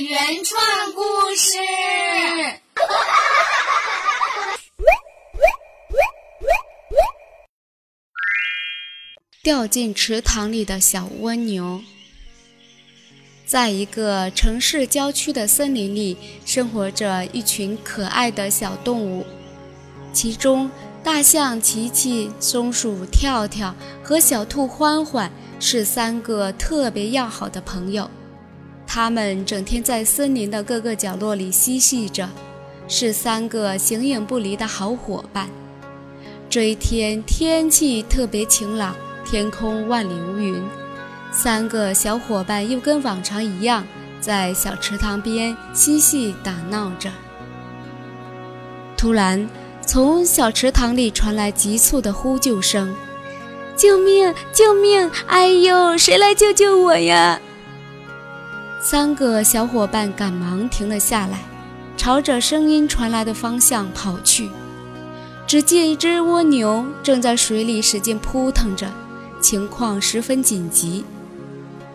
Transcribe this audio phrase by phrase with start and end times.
[0.00, 1.02] 原创故
[1.36, 1.58] 事。
[9.42, 11.82] 掉进池塘里的小蜗牛。
[13.44, 19.26] 在一个城市郊区的森林里生活着一群可爱的小动物。
[20.14, 20.70] 其中
[21.04, 28.10] 大象琪琪松鼠跳跳和小兔欢欢是三个特别要好的朋友。
[28.92, 32.28] 他们整天在森林的各个角落里嬉戏着，
[32.88, 35.48] 是三个形影不离的好伙伴。
[36.48, 38.96] 这一天天气特别晴朗。
[39.24, 40.60] 天空万里无云，
[41.30, 43.86] 三个小伙伴又跟往常一样，
[44.20, 47.08] 在小池塘边嬉戏打闹着。
[48.96, 49.48] 突然，
[49.86, 52.92] 从小池塘里传来急促的呼救声
[53.78, 54.34] ：“救命！
[54.52, 55.08] 救命！
[55.28, 57.40] 哎呦，谁来救救我呀！”
[58.82, 61.40] 三个小伙伴赶忙停了下来，
[61.98, 64.48] 朝着声音传来的方向跑去。
[65.46, 68.90] 只见一只蜗牛正在水里使劲扑腾着。
[69.38, 71.04] 情况十分紧急，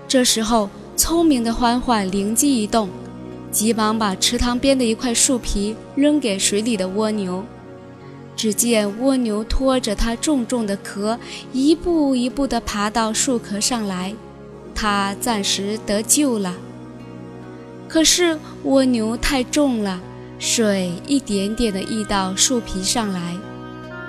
[0.07, 2.89] 这时候，聪明的欢欢灵机一动，
[3.51, 7.43] 急忙把池塘边的一块树皮扔给水里的蜗牛。
[8.35, 11.19] 只见蜗牛拖着它重重的壳，
[11.53, 14.13] 一步一步地爬到树壳上来，
[14.73, 16.55] 它暂时得救了。
[17.87, 19.99] 可是蜗牛太重了，
[20.37, 23.37] 水一点点地溢到树皮上来，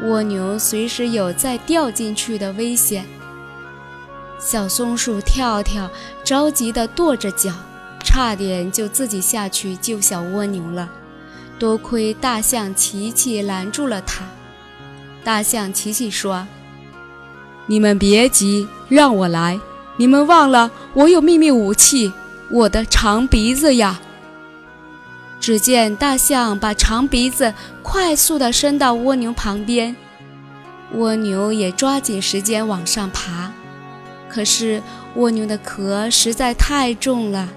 [0.03, 3.05] 蜗牛随时有再掉进去的危险。
[4.39, 5.89] 小松鼠跳跳
[6.25, 7.53] 着急地跺着脚，
[8.05, 10.91] 差点就自己下去救小蜗牛了。
[11.59, 14.25] 多亏大象琪琪拦住了它。
[15.25, 16.47] 大象琪琪说
[17.67, 19.59] ：“你们别急，让我来。
[19.97, 22.13] 你们忘了我有秘密武器，
[22.51, 24.01] 我的长鼻子呀！”
[25.39, 27.53] 只见大象把长鼻子
[27.83, 29.95] 快速地伸到蜗牛旁边，
[30.95, 33.53] 蜗牛也抓紧时间往上爬。
[34.29, 34.83] 可是
[35.15, 37.49] 蜗牛的壳实在太重了，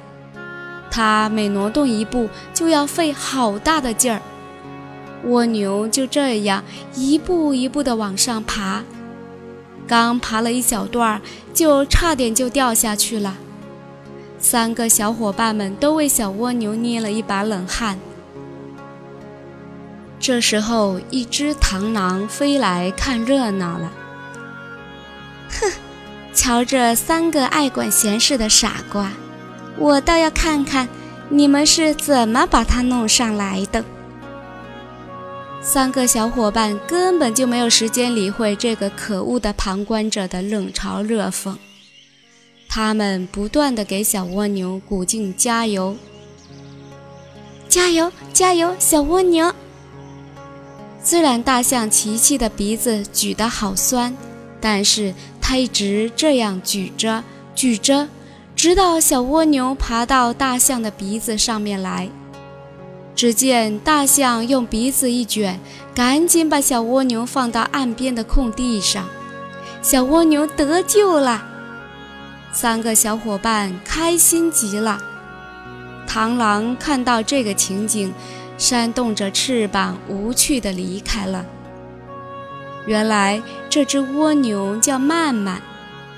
[0.91, 4.21] 它每挪动一步就要费好大的劲儿。
[5.25, 6.63] 蜗牛就这样
[6.95, 8.83] 一步一步地往上爬，
[9.87, 11.21] 刚爬了一小段儿，
[11.53, 13.35] 就差点就掉下去了。
[14.39, 17.99] 三个小伙伴们都为小蜗牛捏了一把冷汗。
[20.19, 23.91] 这时候，一只螳螂飞来看热闹了，
[25.49, 25.71] 哼。
[26.31, 29.11] 瞧这三个爱管闲事的傻瓜，
[29.77, 30.87] 我倒要看看
[31.27, 33.83] 你们是怎么把它弄上来的。
[35.61, 41.55] 三个小伙伴根本就没有时间理会这个可恶的旁观者的冷嘲热讽，
[42.69, 45.97] 他们不断地给小蜗牛鼓劲加油，
[47.67, 49.53] 加油，加油，小蜗牛！
[51.03, 54.15] 虽然大象琪琪的鼻子举得好酸，
[54.61, 55.13] 但是。
[55.41, 57.23] 他一直这样举着
[57.55, 58.07] 举着，
[58.55, 62.07] 直到小蜗牛爬到大象的鼻子上面来。
[63.15, 65.59] 只见大象用鼻子一卷，
[65.95, 69.07] 赶紧把小蜗牛放到岸边的空地上。
[69.81, 71.43] 小蜗牛得救了，
[72.51, 74.99] 三个小伙伴开心极了。
[76.07, 78.11] 螳螂看到这个情景，
[78.57, 81.45] 扇动着翅膀，无趣地离开了。
[82.87, 85.61] 原来这只蜗牛叫曼曼，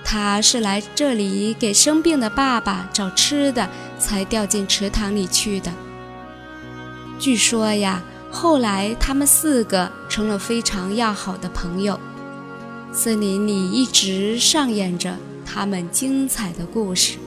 [0.06, 3.68] 它是来这里给生病的爸爸找吃的，
[4.00, 5.72] 才掉进池塘里去的。
[7.20, 12.00] 据说呀，后来他们四个成了非常要好的朋友。
[12.94, 17.18] 森林里一直上演着他们精彩的故事。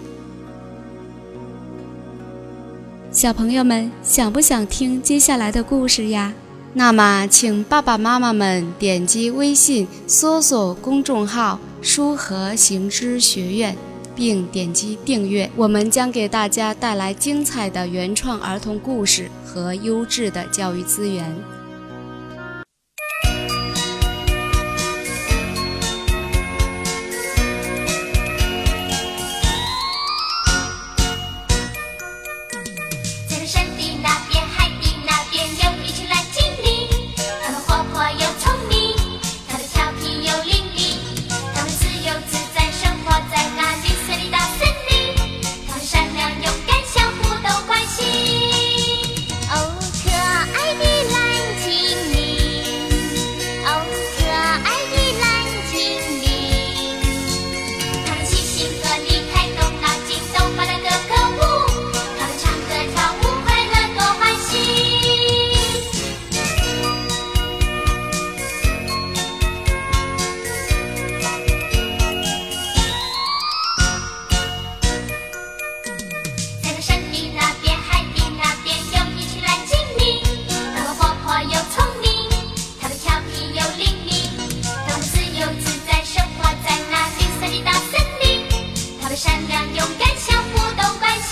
[3.11, 6.35] 小朋友们，想不想听接下来的故事呀？
[6.73, 13.77] 那么，请爸爸妈妈们点击微信搜索公众号“书和行知学院”，
[14.17, 15.49] 并点击订阅。
[15.55, 21.33] 我们将给大家带来精彩的原创儿童故事和优质的教育资源。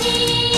[0.02, 0.51] 心。